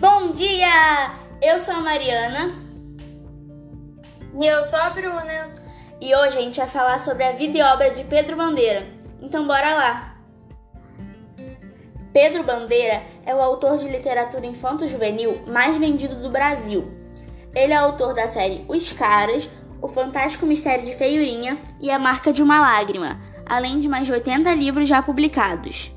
Bom 0.00 0.30
dia! 0.30 1.12
Eu 1.42 1.60
sou 1.60 1.74
a 1.74 1.80
Mariana. 1.80 2.54
E 4.40 4.46
eu 4.46 4.62
sou 4.62 4.78
a 4.78 4.88
Bruna. 4.88 5.54
E 6.00 6.16
hoje 6.16 6.38
a 6.38 6.40
gente 6.40 6.56
vai 6.56 6.66
falar 6.66 6.98
sobre 7.00 7.22
a 7.22 7.32
vida 7.32 7.58
e 7.58 7.60
obra 7.60 7.90
de 7.90 8.02
Pedro 8.04 8.34
Bandeira. 8.34 8.86
Então 9.20 9.46
bora 9.46 9.74
lá! 9.74 10.16
Pedro 12.14 12.42
Bandeira 12.42 13.02
é 13.26 13.34
o 13.34 13.42
autor 13.42 13.76
de 13.76 13.88
literatura 13.88 14.46
infanto-juvenil 14.46 15.42
mais 15.46 15.76
vendido 15.76 16.14
do 16.14 16.30
Brasil. 16.30 16.90
Ele 17.54 17.74
é 17.74 17.76
autor 17.76 18.14
da 18.14 18.26
série 18.26 18.64
Os 18.68 18.90
Caras, 18.90 19.50
O 19.82 19.86
Fantástico 19.86 20.46
Mistério 20.46 20.86
de 20.86 20.94
Feiurinha 20.94 21.58
e 21.78 21.90
A 21.90 21.98
Marca 21.98 22.32
de 22.32 22.42
uma 22.42 22.58
Lágrima, 22.58 23.20
além 23.44 23.78
de 23.78 23.86
mais 23.86 24.06
de 24.06 24.12
80 24.12 24.50
livros 24.54 24.88
já 24.88 25.02
publicados. 25.02 25.92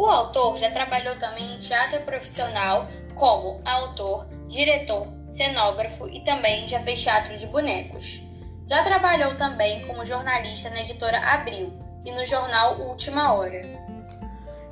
O 0.00 0.06
autor 0.06 0.56
já 0.56 0.70
trabalhou 0.70 1.14
também 1.16 1.56
em 1.56 1.58
teatro 1.58 2.00
profissional 2.06 2.88
como 3.14 3.60
autor, 3.66 4.26
diretor, 4.48 5.06
cenógrafo 5.30 6.08
e 6.08 6.24
também 6.24 6.66
já 6.66 6.80
fez 6.80 7.02
teatro 7.02 7.36
de 7.36 7.46
bonecos. 7.46 8.22
Já 8.66 8.82
trabalhou 8.82 9.36
também 9.36 9.86
como 9.86 10.06
jornalista 10.06 10.70
na 10.70 10.80
editora 10.80 11.18
Abril 11.18 11.70
e 12.02 12.12
no 12.12 12.24
jornal 12.24 12.80
Última 12.80 13.34
Hora. 13.34 13.60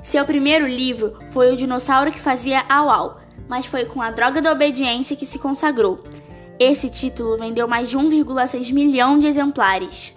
Seu 0.01 0.25
primeiro 0.25 0.65
livro 0.65 1.19
foi 1.29 1.53
O 1.53 1.55
Dinossauro 1.55 2.11
que 2.11 2.19
Fazia 2.19 2.65
Au 2.67 2.89
Au, 2.89 3.21
mas 3.47 3.67
foi 3.67 3.85
com 3.85 4.01
A 4.01 4.09
Droga 4.09 4.41
da 4.41 4.51
Obediência 4.51 5.15
que 5.15 5.27
se 5.27 5.37
consagrou. 5.37 5.99
Esse 6.57 6.89
título 6.89 7.37
vendeu 7.37 7.67
mais 7.67 7.87
de 7.87 7.95
1,6 7.95 8.73
milhão 8.73 9.19
de 9.19 9.27
exemplares. 9.27 10.11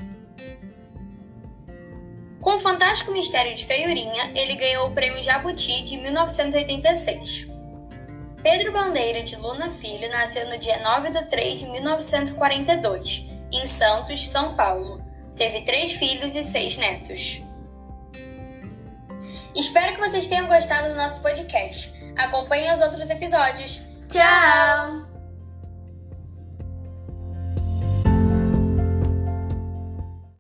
Com 2.42 2.56
o 2.56 2.60
Fantástico 2.60 3.12
Mistério 3.12 3.54
de 3.54 3.64
Feiurinha, 3.64 4.32
ele 4.34 4.56
ganhou 4.56 4.88
o 4.88 4.92
Prêmio 4.92 5.22
Jabuti 5.22 5.84
de 5.84 5.96
1986. 5.96 7.46
Pedro 8.42 8.72
Bandeira 8.72 9.22
de 9.22 9.36
Luna 9.36 9.70
Filho 9.70 10.10
nasceu 10.10 10.48
no 10.48 10.58
dia 10.58 10.82
9 10.82 11.10
de 11.10 11.24
3 11.26 11.60
de 11.60 11.66
1942, 11.68 13.24
em 13.52 13.64
Santos, 13.68 14.28
São 14.28 14.56
Paulo. 14.56 15.00
Teve 15.36 15.62
três 15.62 15.92
filhos 15.92 16.34
e 16.34 16.42
seis 16.42 16.76
netos. 16.76 17.40
Espero 19.54 19.94
que 19.94 20.00
vocês 20.00 20.26
tenham 20.26 20.48
gostado 20.48 20.88
do 20.88 20.96
nosso 20.96 21.22
podcast. 21.22 21.92
Acompanhem 22.16 22.74
os 22.74 22.80
outros 22.80 23.08
episódios. 23.08 23.86
Tchau! 24.08 25.11